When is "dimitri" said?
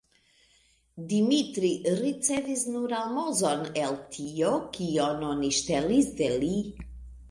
1.11-1.69